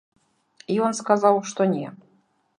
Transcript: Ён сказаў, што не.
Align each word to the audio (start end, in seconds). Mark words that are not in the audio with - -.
Ён 0.87 0.97
сказаў, 1.01 1.35
што 1.51 1.69
не. 1.77 1.87